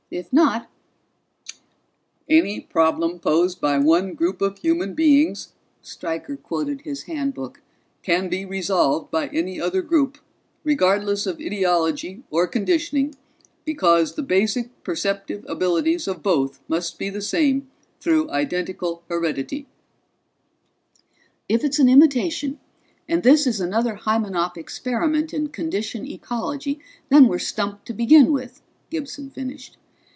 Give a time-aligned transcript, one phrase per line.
[0.13, 0.69] If not"
[2.29, 7.61] "Any problem posed by one group of human beings," Stryker quoted his Handbook,
[8.03, 10.17] "_can be resolved by any other group,
[10.65, 13.15] regardless of ideology or conditioning,
[13.63, 17.71] because the basic perceptive abilities of both must be the same
[18.01, 19.65] through identical heredity_."
[21.47, 22.59] "If it's an imitation,
[23.07, 28.61] and this is another Hymenop experiment in condition ecology, then we're stumped to begin with,"
[28.89, 29.77] Gibson finished.